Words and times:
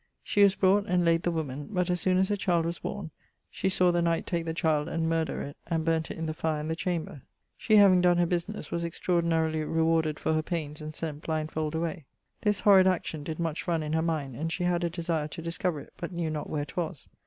She 0.23 0.41
was 0.41 0.55
brought, 0.55 0.87
and 0.87 1.05
layd 1.05 1.21
the 1.21 1.29
woman, 1.31 1.67
but 1.69 1.91
as 1.91 2.01
soon 2.01 2.17
as 2.17 2.29
the 2.29 2.35
child 2.35 2.65
was 2.65 2.79
borne, 2.79 3.11
she 3.51 3.69
sawe 3.69 3.91
the 3.91 4.01
knight 4.01 4.25
take 4.25 4.45
the 4.45 4.51
child 4.55 4.87
and 4.89 5.07
murther 5.07 5.41
it, 5.43 5.57
and 5.67 5.85
burnt 5.85 6.09
it 6.09 6.17
in 6.17 6.25
the 6.25 6.33
fire 6.33 6.59
in 6.59 6.69
the 6.69 6.75
chamber. 6.75 7.21
She 7.55 7.75
having 7.75 8.01
donne 8.01 8.17
her 8.17 8.25
businesse 8.25 8.71
was 8.71 8.83
extraordinarily 8.83 9.63
rewarded 9.63 10.17
for 10.19 10.33
her 10.33 10.41
paines, 10.41 10.81
and 10.81 10.95
sent 10.95 11.21
blinfold 11.21 11.75
away. 11.75 12.05
This 12.41 12.61
horrid 12.61 12.87
action 12.87 13.23
did 13.23 13.37
much 13.39 13.67
run 13.67 13.83
in 13.83 13.93
her 13.93 14.01
mind, 14.01 14.35
and 14.35 14.51
she 14.51 14.63
had 14.63 14.83
a 14.83 14.89
desire 14.89 15.27
to 15.27 15.39
discover 15.39 15.79
it, 15.81 15.93
but 15.97 16.11
knew 16.11 16.31
not 16.31 16.49
where 16.49 16.65
'twas. 16.65 17.07